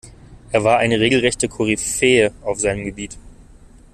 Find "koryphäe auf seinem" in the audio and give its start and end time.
1.47-2.85